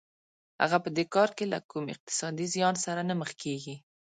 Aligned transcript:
هغه 0.61 0.77
په 0.83 0.89
دې 0.95 1.05
کار 1.15 1.29
کې 1.37 1.45
له 1.53 1.59
کوم 1.69 1.85
اقتصادي 1.93 2.45
زیان 2.53 2.75
سره 2.85 3.01
نه 3.09 3.13
مخ 3.21 3.31
کېږي 3.43 3.75